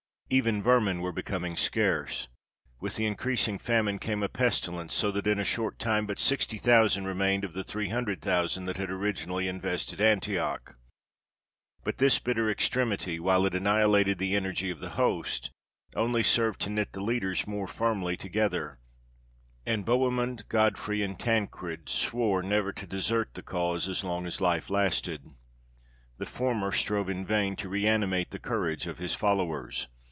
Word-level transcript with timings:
Even 0.33 0.63
vermin 0.63 1.01
were 1.01 1.11
becoming 1.11 1.57
scarce. 1.57 2.29
With 2.79 3.01
increasing 3.01 3.59
famine 3.59 3.99
came 3.99 4.23
a 4.23 4.29
pestilence, 4.29 4.93
so 4.93 5.11
that 5.11 5.27
in 5.27 5.39
a 5.39 5.43
short 5.43 5.77
time 5.77 6.05
but 6.05 6.17
sixty 6.17 6.57
thousand 6.57 7.03
remained 7.05 7.43
of 7.43 7.51
the 7.53 7.65
three 7.65 7.89
hundred 7.89 8.21
thousand 8.21 8.63
that 8.67 8.77
had 8.77 8.89
originally 8.89 9.49
invested 9.49 9.99
Antioch. 9.99 10.77
But 11.83 11.97
this 11.97 12.17
bitter 12.19 12.49
extremity, 12.49 13.19
while 13.19 13.45
it 13.45 13.53
annihilated 13.53 14.19
the 14.19 14.33
energy 14.37 14.69
of 14.69 14.79
the 14.79 14.91
host, 14.91 15.51
only 15.97 16.23
served 16.23 16.61
to 16.61 16.69
knit 16.69 16.93
the 16.93 17.03
leaders 17.03 17.45
more 17.45 17.67
firmly 17.67 18.15
together; 18.15 18.79
and 19.65 19.85
Bohemund, 19.85 20.47
Godfrey, 20.47 21.03
and 21.03 21.19
Tancred 21.19 21.89
swore 21.89 22.41
never 22.41 22.71
to 22.71 22.87
desert 22.87 23.31
the 23.33 23.43
cause 23.43 23.89
as 23.89 24.05
long 24.05 24.25
as 24.25 24.39
life 24.39 24.69
lasted. 24.69 25.25
The 26.19 26.25
former 26.25 26.71
strove 26.71 27.09
in 27.09 27.25
vain 27.25 27.57
to 27.57 27.67
reanimate 27.67 28.31
the 28.31 28.39
courage 28.39 28.87
of 28.87 28.97
his 28.97 29.13
followers. 29.13 29.89